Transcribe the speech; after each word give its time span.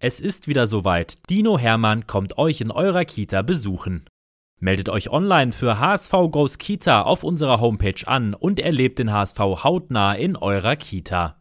Es 0.00 0.20
ist 0.20 0.46
wieder 0.46 0.68
soweit. 0.68 1.28
Dino 1.28 1.58
Hermann 1.58 2.06
kommt 2.06 2.38
euch 2.38 2.60
in 2.60 2.70
eurer 2.70 3.04
Kita 3.04 3.42
besuchen. 3.42 4.04
Meldet 4.60 4.88
euch 4.88 5.10
online 5.10 5.50
für 5.50 5.80
HSV 5.80 6.12
Goes 6.30 6.58
Kita 6.58 7.02
auf 7.02 7.24
unserer 7.24 7.60
Homepage 7.60 8.06
an 8.06 8.34
und 8.34 8.60
erlebt 8.60 9.00
den 9.00 9.12
HSV 9.12 9.38
hautnah 9.38 10.14
in 10.14 10.36
eurer 10.36 10.76
Kita. 10.76 11.40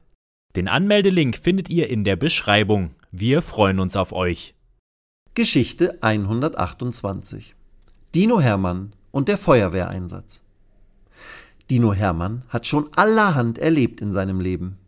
Den 0.56 0.68
Anmeldelink 0.68 1.38
findet 1.38 1.70
ihr 1.70 1.88
in 1.90 2.04
der 2.04 2.16
Beschreibung. 2.16 2.96
Wir 3.12 3.44
freuen 3.44 3.80
uns 3.80 3.96
auf 3.96 4.12
euch. 4.12 4.56
Geschichte 5.36 6.02
128 6.02 7.56
Dino 8.16 8.40
Hermann 8.42 8.94
und 9.12 9.28
der 9.28 9.38
Feuerwehreinsatz. 9.38 10.42
Dino 11.70 11.94
Hermann 11.94 12.42
hat 12.50 12.66
schon 12.66 12.90
allerhand 12.96 13.60
erlebt 13.60 14.02
in 14.02 14.12
seinem 14.12 14.40
Leben. 14.40 14.80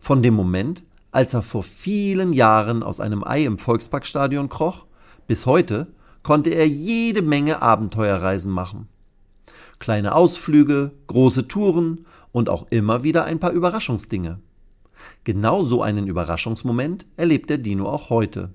Von 0.00 0.24
dem 0.24 0.34
Moment, 0.34 0.82
als 1.12 1.34
er 1.34 1.42
vor 1.42 1.62
vielen 1.62 2.32
Jahren 2.32 2.82
aus 2.82 2.98
einem 2.98 3.22
Ei 3.22 3.44
im 3.44 3.58
Volksparkstadion 3.58 4.48
kroch, 4.48 4.86
bis 5.26 5.46
heute 5.46 5.86
konnte 6.22 6.50
er 6.50 6.66
jede 6.66 7.22
Menge 7.22 7.62
Abenteuerreisen 7.62 8.50
machen. 8.50 8.88
Kleine 9.78 10.14
Ausflüge, 10.14 10.92
große 11.06 11.48
Touren 11.48 12.06
und 12.32 12.48
auch 12.48 12.66
immer 12.70 13.04
wieder 13.04 13.24
ein 13.24 13.38
paar 13.38 13.52
Überraschungsdinge. 13.52 14.40
Genau 15.24 15.62
so 15.62 15.82
einen 15.82 16.06
Überraschungsmoment 16.06 17.06
erlebt 17.16 17.50
der 17.50 17.58
Dino 17.58 17.88
auch 17.88 18.08
heute, 18.08 18.50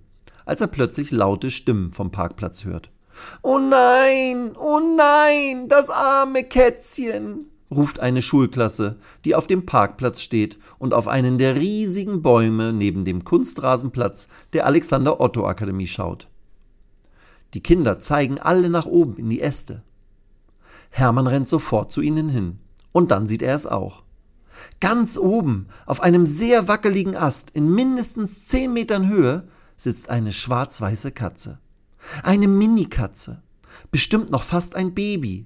als 0.45 0.61
er 0.61 0.67
plötzlich 0.67 1.11
laute 1.11 1.51
Stimmen 1.51 1.93
vom 1.93 2.11
Parkplatz 2.11 2.65
hört. 2.65 2.89
Oh 3.41 3.59
nein, 3.59 4.55
oh 4.57 4.79
nein, 4.95 5.67
das 5.67 5.89
arme 5.89 6.43
Kätzchen 6.43 7.51
ruft 7.69 7.99
eine 7.99 8.21
Schulklasse, 8.21 8.97
die 9.25 9.35
auf 9.35 9.47
dem 9.47 9.65
Parkplatz 9.65 10.21
steht 10.21 10.57
und 10.79 10.93
auf 10.93 11.07
einen 11.07 11.37
der 11.37 11.55
riesigen 11.57 12.21
Bäume 12.21 12.73
neben 12.73 13.03
dem 13.05 13.23
Kunstrasenplatz 13.23 14.29
der 14.53 14.65
Alexander 14.65 15.19
Otto 15.19 15.45
Akademie 15.45 15.87
schaut. 15.87 16.29
Die 17.53 17.61
Kinder 17.61 17.99
zeigen 17.99 18.39
alle 18.39 18.69
nach 18.69 18.85
oben 18.85 19.17
in 19.17 19.29
die 19.29 19.41
Äste. 19.41 19.83
Hermann 20.89 21.27
rennt 21.27 21.47
sofort 21.47 21.91
zu 21.91 22.01
ihnen 22.01 22.29
hin, 22.29 22.59
und 22.91 23.11
dann 23.11 23.27
sieht 23.27 23.41
er 23.41 23.55
es 23.55 23.65
auch. 23.65 24.03
Ganz 24.79 25.17
oben, 25.17 25.67
auf 25.85 26.01
einem 26.01 26.25
sehr 26.25 26.67
wackeligen 26.67 27.15
Ast 27.15 27.51
in 27.51 27.69
mindestens 27.73 28.47
zehn 28.47 28.73
Metern 28.73 29.07
Höhe, 29.07 29.47
sitzt 29.75 30.09
eine 30.09 30.31
schwarz-weiße 30.31 31.11
Katze. 31.11 31.59
Eine 32.23 32.47
Minikatze, 32.47 33.43
bestimmt 33.91 34.31
noch 34.31 34.43
fast 34.43 34.75
ein 34.75 34.93
Baby, 34.93 35.45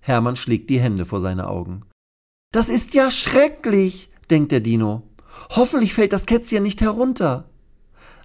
Hermann 0.00 0.36
schlägt 0.36 0.70
die 0.70 0.80
Hände 0.80 1.04
vor 1.04 1.20
seine 1.20 1.48
Augen. 1.48 1.82
Das 2.52 2.68
ist 2.68 2.94
ja 2.94 3.10
schrecklich, 3.10 4.10
denkt 4.30 4.52
der 4.52 4.60
Dino. 4.60 5.02
Hoffentlich 5.50 5.94
fällt 5.94 6.12
das 6.12 6.26
Kätzchen 6.26 6.62
nicht 6.62 6.80
herunter. 6.80 7.48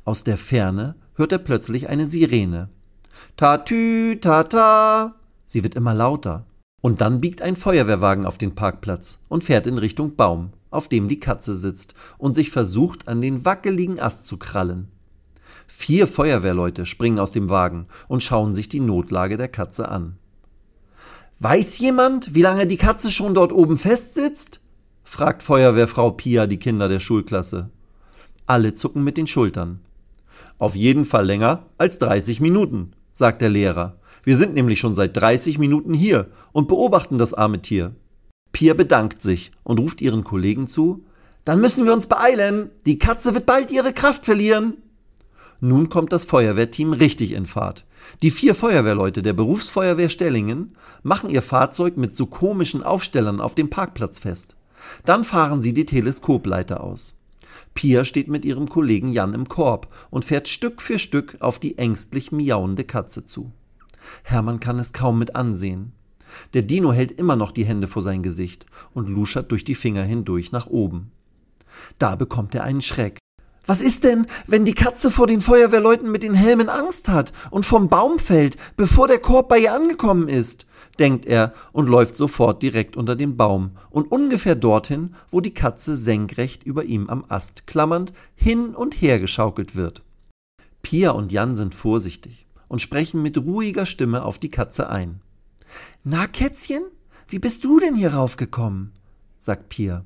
Aus 0.04 0.24
der 0.24 0.38
Ferne 0.38 0.96
hört 1.16 1.32
er 1.32 1.38
plötzlich 1.38 1.90
eine 1.90 2.08
Sirene. 2.08 2.70
Tatü, 3.38 4.18
tata. 4.20 5.16
Sie 5.46 5.64
wird 5.64 5.76
immer 5.76 5.94
lauter. 5.94 6.46
Und 6.82 7.02
dann 7.02 7.22
biegt 7.22 7.42
ein 7.42 7.56
Feuerwehrwagen 7.56 8.26
auf 8.26 8.38
den 8.38 8.56
Parkplatz 8.56 9.20
und 9.28 9.44
fährt 9.44 9.68
in 9.68 9.78
Richtung 9.78 10.16
Baum, 10.16 10.52
auf 10.70 10.88
dem 10.88 11.08
die 11.08 11.20
Katze 11.20 11.56
sitzt 11.56 11.96
und 12.18 12.36
sich 12.36 12.52
versucht, 12.52 13.08
an 13.08 13.22
den 13.22 13.46
wackeligen 13.46 14.00
Ast 14.00 14.28
zu 14.28 14.38
krallen. 14.38 14.92
Vier 15.68 16.08
Feuerwehrleute 16.08 16.86
springen 16.86 17.20
aus 17.20 17.32
dem 17.32 17.50
Wagen 17.50 17.88
und 18.08 18.22
schauen 18.22 18.54
sich 18.54 18.70
die 18.70 18.80
Notlage 18.80 19.38
der 19.38 19.48
Katze 19.48 19.90
an. 19.90 20.18
Weiß 21.40 21.80
jemand, 21.80 22.34
wie 22.34 22.42
lange 22.42 22.66
die 22.66 22.78
Katze 22.78 23.12
schon 23.12 23.34
dort 23.34 23.52
oben 23.52 23.78
festsitzt? 23.78 24.62
fragt 25.04 25.44
Feuerwehrfrau 25.44 26.12
Pia 26.12 26.48
die 26.48 26.60
Kinder 26.60 26.88
der 26.88 27.00
Schulklasse. 27.00 27.70
Alle 28.46 28.74
zucken 28.74 29.04
mit 29.04 29.18
den 29.18 29.28
Schultern. 29.28 29.82
Auf 30.60 30.76
jeden 30.76 31.04
Fall 31.04 31.26
länger 31.26 31.66
als 31.78 32.00
30 32.00 32.40
Minuten, 32.40 32.94
sagt 33.12 33.42
der 33.42 33.50
Lehrer. 33.50 33.98
Wir 34.24 34.38
sind 34.38 34.54
nämlich 34.54 34.80
schon 34.80 34.94
seit 34.94 35.18
30 35.18 35.60
Minuten 35.60 35.94
hier 35.94 36.28
und 36.54 36.70
beobachten 36.70 37.18
das 37.18 37.34
arme 37.34 37.62
Tier. 37.62 37.94
Pia 38.54 38.74
bedankt 38.74 39.22
sich 39.22 39.52
und 39.64 39.80
ruft 39.80 40.02
ihren 40.02 40.24
Kollegen 40.24 40.68
zu. 40.68 41.04
Dann 41.44 41.60
müssen 41.60 41.86
wir 41.86 41.94
uns 41.94 42.08
beeilen. 42.08 42.70
Die 42.86 42.98
Katze 42.98 43.34
wird 43.34 43.46
bald 43.46 43.72
ihre 43.72 43.92
Kraft 43.92 44.24
verlieren. 44.24 44.78
Nun 45.60 45.90
kommt 45.90 46.14
das 46.14 46.24
Feuerwehrteam 46.24 46.94
richtig 46.94 47.34
in 47.34 47.46
Fahrt. 47.46 47.86
Die 48.22 48.32
vier 48.32 48.56
Feuerwehrleute 48.56 49.22
der 49.22 49.34
Berufsfeuerwehr 49.34 50.10
Stellingen 50.10 50.76
machen 51.04 51.30
ihr 51.30 51.42
Fahrzeug 51.42 51.98
mit 51.98 52.16
so 52.16 52.26
komischen 52.26 52.84
Aufstellern 52.84 53.42
auf 53.42 53.56
dem 53.56 53.70
Parkplatz 53.70 54.20
fest. 54.20 54.56
Dann 55.04 55.24
fahren 55.24 55.62
sie 55.62 55.74
die 55.74 55.86
Teleskopleiter 55.86 56.82
aus. 56.82 57.16
Pia 57.74 58.06
steht 58.06 58.28
mit 58.28 58.46
ihrem 58.46 58.70
Kollegen 58.70 59.12
Jan 59.12 59.34
im 59.34 59.48
Korb 59.48 59.94
und 60.10 60.26
fährt 60.26 60.48
Stück 60.48 60.82
für 60.82 60.98
Stück 60.98 61.38
auf 61.42 61.60
die 61.60 61.78
ängstlich 61.78 62.32
miauende 62.32 62.86
Katze 62.86 63.26
zu. 63.26 63.52
Hermann 64.24 64.60
kann 64.60 64.80
es 64.80 64.94
kaum 64.94 65.20
mit 65.20 65.36
ansehen. 65.36 65.92
Der 66.54 66.62
Dino 66.62 66.92
hält 66.92 67.12
immer 67.12 67.36
noch 67.36 67.52
die 67.52 67.66
Hände 67.66 67.88
vor 67.88 68.02
sein 68.02 68.24
Gesicht 68.24 68.66
und 68.94 69.10
luschert 69.10 69.52
durch 69.52 69.64
die 69.64 69.76
Finger 69.76 70.04
hindurch 70.04 70.52
nach 70.52 70.68
oben. 70.68 71.12
Da 72.00 72.16
bekommt 72.16 72.56
er 72.56 72.64
einen 72.64 72.82
Schreck. 72.82 73.20
Was 73.66 73.82
ist 73.82 74.04
denn, 74.04 74.28
wenn 74.46 74.66
die 74.66 74.74
Katze 74.74 75.10
vor 75.10 75.28
den 75.28 75.42
Feuerwehrleuten 75.42 76.12
mit 76.12 76.24
den 76.24 76.36
Helmen 76.36 76.70
Angst 76.70 77.10
hat 77.10 77.34
und 77.50 77.66
vom 77.66 77.90
Baum 77.90 78.20
fällt, 78.20 78.58
bevor 78.76 79.08
der 79.08 79.20
Korb 79.20 79.50
bei 79.50 79.60
ihr 79.60 79.74
angekommen 79.74 80.28
ist? 80.28 80.66
denkt 81.00 81.26
er 81.26 81.54
und 81.74 81.90
läuft 81.90 82.16
sofort 82.16 82.64
direkt 82.64 82.96
unter 82.96 83.16
dem 83.16 83.36
Baum 83.36 83.72
und 83.90 84.12
ungefähr 84.12 84.56
dorthin, 84.56 85.16
wo 85.30 85.42
die 85.42 85.54
Katze 85.54 85.98
senkrecht 85.98 86.64
über 86.64 86.86
ihm 86.86 87.10
am 87.10 87.26
Ast 87.28 87.68
klammernd 87.68 88.14
hin 88.36 88.74
und 88.74 89.02
her 89.02 89.20
geschaukelt 89.20 89.76
wird. 89.76 90.04
Pia 90.82 91.12
und 91.12 91.32
Jan 91.32 91.56
sind 91.56 91.76
vorsichtig 91.76 92.48
und 92.70 92.82
sprechen 92.82 93.22
mit 93.22 93.38
ruhiger 93.38 93.86
Stimme 93.86 94.24
auf 94.24 94.40
die 94.40 94.52
Katze 94.52 94.90
ein. 94.90 95.20
Na, 96.04 96.28
Kätzchen, 96.28 96.84
wie 97.28 97.40
bist 97.40 97.64
du 97.64 97.80
denn 97.80 97.96
hier 97.96 98.14
raufgekommen? 98.14 98.92
sagt 99.38 99.70
Pia. 99.70 100.06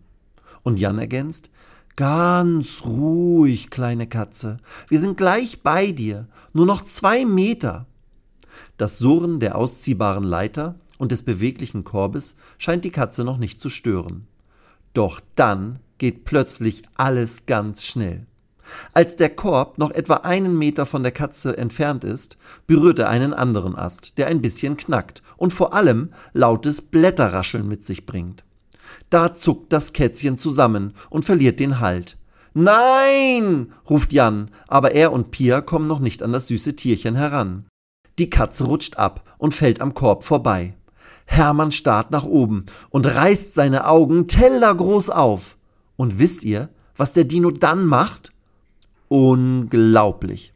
Und 0.64 0.80
Jan 0.80 0.98
ergänzt, 0.98 1.52
Ganz 2.00 2.84
ruhig, 2.86 3.72
kleine 3.72 4.08
Katze. 4.08 4.60
Wir 4.88 5.00
sind 5.00 5.18
gleich 5.18 5.64
bei 5.64 5.92
dir. 5.92 6.30
Nur 6.54 6.66
noch 6.66 6.86
zwei 6.86 7.26
Meter. 7.26 7.88
Das 8.78 9.00
Surren 9.00 9.42
der 9.42 9.58
ausziehbaren 9.58 10.24
Leiter 10.24 10.76
und 10.98 11.12
des 11.12 11.24
beweglichen 11.24 11.84
Korbes 11.84 12.38
scheint 12.58 12.86
die 12.86 12.92
Katze 12.92 13.26
noch 13.26 13.38
nicht 13.38 13.60
zu 13.60 13.68
stören. 13.68 14.28
Doch 14.94 15.20
dann 15.36 15.80
geht 15.98 16.24
plötzlich 16.24 16.84
alles 16.96 17.48
ganz 17.48 17.84
schnell. 17.84 18.26
Als 18.94 19.18
der 19.18 19.36
Korb 19.36 19.78
noch 19.78 19.92
etwa 19.92 20.22
einen 20.24 20.58
Meter 20.58 20.86
von 20.86 21.04
der 21.04 21.12
Katze 21.12 21.58
entfernt 21.58 22.06
ist, 22.06 22.38
berührt 22.66 23.00
er 23.00 23.10
einen 23.10 23.34
anderen 23.34 23.76
Ast, 23.76 24.18
der 24.18 24.28
ein 24.28 24.42
bisschen 24.42 24.78
knackt 24.78 25.22
und 25.36 25.52
vor 25.52 25.74
allem 25.74 26.14
lautes 26.32 26.82
Blätterrascheln 26.82 27.68
mit 27.68 27.84
sich 27.84 28.06
bringt. 28.06 28.46
Da 29.10 29.36
zuckt 29.36 29.74
das 29.74 29.94
Kätzchen 29.94 30.38
zusammen 30.38 30.94
und 31.10 31.26
verliert 31.26 31.60
den 31.60 31.80
Halt. 31.80 32.18
Nein! 32.54 33.72
ruft 33.90 34.14
Jan, 34.14 34.50
aber 34.68 34.92
er 34.94 35.12
und 35.14 35.32
Pia 35.32 35.62
kommen 35.62 35.88
noch 35.88 36.00
nicht 36.00 36.24
an 36.24 36.32
das 36.32 36.48
süße 36.48 36.76
Tierchen 36.76 37.16
heran. 37.16 37.66
Die 38.18 38.30
Katze 38.30 38.66
rutscht 38.66 38.98
ab 38.98 39.24
und 39.38 39.54
fällt 39.54 39.82
am 39.82 39.94
Korb 39.94 40.24
vorbei. 40.24 40.76
Hermann 41.26 41.72
starrt 41.72 42.12
nach 42.12 42.26
oben 42.26 42.66
und 42.90 43.06
reißt 43.06 43.54
seine 43.54 43.88
Augen 43.88 44.28
tellergroß 44.28 45.10
auf. 45.12 45.58
Und 45.96 46.20
wisst 46.20 46.44
ihr, 46.44 46.70
was 46.96 47.14
der 47.14 47.24
Dino 47.24 47.52
dann 47.52 47.86
macht? 47.86 48.34
Unglaublich. 49.08 50.54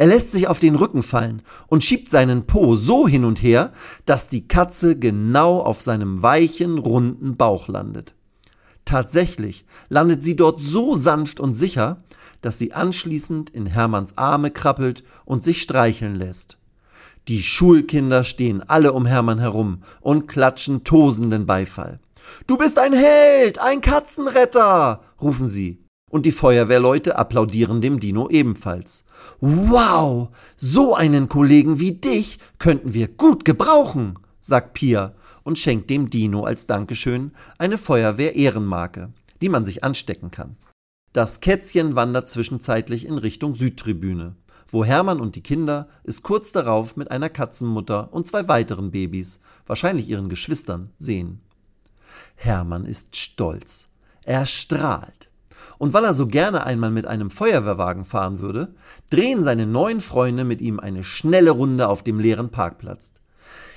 Er 0.00 0.06
lässt 0.06 0.32
sich 0.32 0.48
auf 0.48 0.58
den 0.58 0.76
Rücken 0.76 1.02
fallen 1.02 1.42
und 1.66 1.84
schiebt 1.84 2.08
seinen 2.08 2.46
Po 2.46 2.74
so 2.74 3.06
hin 3.06 3.22
und 3.22 3.42
her, 3.42 3.70
dass 4.06 4.30
die 4.30 4.48
Katze 4.48 4.98
genau 4.98 5.58
auf 5.58 5.82
seinem 5.82 6.22
weichen, 6.22 6.78
runden 6.78 7.36
Bauch 7.36 7.68
landet. 7.68 8.14
Tatsächlich 8.86 9.66
landet 9.90 10.24
sie 10.24 10.36
dort 10.36 10.58
so 10.58 10.96
sanft 10.96 11.38
und 11.38 11.52
sicher, 11.52 12.02
dass 12.40 12.56
sie 12.56 12.72
anschließend 12.72 13.50
in 13.50 13.66
Hermanns 13.66 14.16
Arme 14.16 14.50
krabbelt 14.50 15.04
und 15.26 15.44
sich 15.44 15.60
streicheln 15.60 16.14
lässt. 16.14 16.56
Die 17.28 17.42
Schulkinder 17.42 18.24
stehen 18.24 18.62
alle 18.62 18.94
um 18.94 19.04
Hermann 19.04 19.38
herum 19.38 19.82
und 20.00 20.28
klatschen 20.28 20.82
tosenden 20.82 21.44
Beifall. 21.44 22.00
Du 22.46 22.56
bist 22.56 22.78
ein 22.78 22.94
Held, 22.94 23.58
ein 23.58 23.82
Katzenretter, 23.82 25.02
rufen 25.20 25.46
sie. 25.46 25.84
Und 26.10 26.26
die 26.26 26.32
Feuerwehrleute 26.32 27.16
applaudieren 27.16 27.80
dem 27.80 28.00
Dino 28.00 28.28
ebenfalls. 28.28 29.04
Wow, 29.40 30.28
so 30.56 30.94
einen 30.94 31.28
Kollegen 31.28 31.80
wie 31.80 31.92
dich 31.92 32.38
könnten 32.58 32.92
wir 32.92 33.08
gut 33.08 33.44
gebrauchen, 33.44 34.18
sagt 34.40 34.74
Pia 34.74 35.14
und 35.44 35.58
schenkt 35.58 35.88
dem 35.88 36.10
Dino 36.10 36.42
als 36.42 36.66
Dankeschön 36.66 37.32
eine 37.58 37.78
Feuerwehr-Ehrenmarke, 37.78 39.12
die 39.40 39.48
man 39.48 39.64
sich 39.64 39.84
anstecken 39.84 40.30
kann. 40.30 40.56
Das 41.12 41.40
Kätzchen 41.40 41.96
wandert 41.96 42.28
zwischenzeitlich 42.28 43.06
in 43.06 43.18
Richtung 43.18 43.54
Südtribüne, 43.54 44.36
wo 44.68 44.84
Hermann 44.84 45.20
und 45.20 45.36
die 45.36 45.42
Kinder 45.42 45.88
es 46.04 46.22
kurz 46.22 46.52
darauf 46.52 46.96
mit 46.96 47.10
einer 47.10 47.28
Katzenmutter 47.28 48.12
und 48.12 48.26
zwei 48.26 48.48
weiteren 48.48 48.90
Babys, 48.90 49.40
wahrscheinlich 49.66 50.08
ihren 50.08 50.28
Geschwistern, 50.28 50.90
sehen. 50.96 51.40
Hermann 52.36 52.84
ist 52.84 53.16
stolz. 53.16 53.88
Er 54.24 54.46
strahlt. 54.46 55.29
Und 55.80 55.94
weil 55.94 56.04
er 56.04 56.12
so 56.12 56.26
gerne 56.26 56.66
einmal 56.66 56.90
mit 56.90 57.06
einem 57.06 57.30
Feuerwehrwagen 57.30 58.04
fahren 58.04 58.40
würde, 58.40 58.74
drehen 59.08 59.42
seine 59.42 59.66
neuen 59.66 60.02
Freunde 60.02 60.44
mit 60.44 60.60
ihm 60.60 60.78
eine 60.78 61.02
schnelle 61.02 61.52
Runde 61.52 61.88
auf 61.88 62.02
dem 62.02 62.20
leeren 62.20 62.50
Parkplatz. 62.50 63.14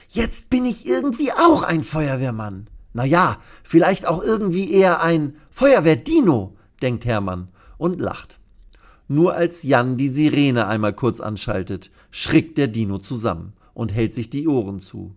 Jetzt 0.10 0.50
bin 0.50 0.66
ich 0.66 0.86
irgendwie 0.86 1.32
auch 1.32 1.64
ein 1.64 1.82
Feuerwehrmann. 1.82 2.66
Na 2.92 3.06
ja, 3.06 3.38
vielleicht 3.64 4.06
auch 4.06 4.22
irgendwie 4.22 4.70
eher 4.70 5.02
ein 5.02 5.38
Feuerwehrdino, 5.50 6.58
denkt 6.82 7.06
Hermann 7.06 7.48
und 7.78 8.02
lacht. 8.02 8.38
Nur 9.08 9.36
als 9.36 9.64
Jan 9.64 9.96
die 9.96 10.10
Sirene 10.10 10.68
einmal 10.68 10.92
kurz 10.92 11.22
anschaltet, 11.22 11.90
schrickt 12.12 12.58
der 12.58 12.68
Dino 12.68 12.98
zusammen 12.98 13.54
und 13.74 13.94
hält 13.94 14.14
sich 14.14 14.30
die 14.30 14.50
Ohren 14.50 14.82
zu. 14.82 15.16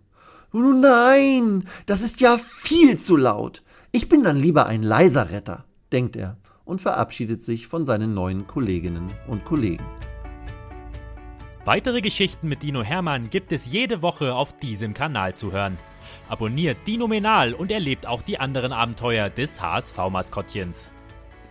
Nein, 0.53 1.65
das 1.85 2.01
ist 2.01 2.21
ja 2.21 2.37
viel 2.37 2.97
zu 2.97 3.17
laut. 3.17 3.61
Ich 3.91 4.07
bin 4.07 4.23
dann 4.23 4.37
lieber 4.37 4.67
ein 4.67 4.83
leiser 4.83 5.31
Retter, 5.31 5.65
denkt 5.91 6.15
er 6.15 6.37
und 6.67 6.81
verabschiedet 6.81 7.41
sich 7.41 7.67
von 7.67 7.85
seinen 7.85 8.13
neuen 8.13 8.45
Kolleginnen 8.45 9.11
und 9.27 9.45
Kollegen. 9.45 9.85
Weitere 11.65 12.01
Geschichten 12.01 12.47
mit 12.47 12.63
Dino 12.63 12.83
Hermann 12.83 13.29
gibt 13.29 13.51
es 13.51 13.65
jede 13.65 14.01
Woche 14.01 14.35
auf 14.35 14.55
diesem 14.57 14.93
Kanal 14.93 15.35
zu 15.35 15.51
hören. 15.51 15.77
Abonniert 16.29 16.77
Dino 16.85 17.07
Menal 17.07 17.53
und 17.53 17.71
erlebt 17.71 18.05
auch 18.05 18.21
die 18.21 18.39
anderen 18.39 18.71
Abenteuer 18.71 19.29
des 19.29 19.61
HSV-Maskottchens. 19.61 20.91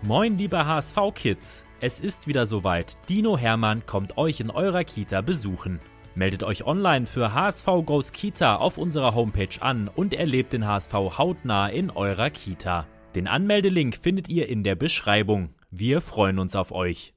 Moin, 0.03 0.39
liebe 0.39 0.65
HSV-Kids! 0.65 1.65
Es 1.81 2.01
ist 2.01 2.27
wieder 2.27 2.47
soweit. 2.47 2.97
Dino 3.09 3.37
Hermann 3.37 3.85
kommt 3.85 4.17
euch 4.17 4.41
in 4.41 4.51
eurer 4.51 4.85
Kita 4.85 5.21
besuchen. 5.21 5.81
Meldet 6.15 6.43
euch 6.43 6.65
online 6.65 7.05
für 7.05 7.35
HSV 7.35 7.67
Goes 7.85 8.13
Kita 8.13 8.57
auf 8.57 8.79
unserer 8.79 9.15
Homepage 9.15 9.61
an 9.61 9.89
und 9.95 10.15
erlebt 10.15 10.55
den 10.55 10.67
HSV 10.67 10.95
hautnah 10.95 11.69
in 11.69 11.91
eurer 11.91 12.31
Kita. 12.31 12.87
Den 13.17 13.29
Anmeldelink 13.29 13.97
findet 13.97 14.29
ihr 14.29 14.47
in 14.47 14.63
der 14.63 14.75
Beschreibung. 14.75 15.55
Wir 15.71 16.03
freuen 16.03 16.39
uns 16.39 16.55
auf 16.55 16.71
euch. 16.71 17.15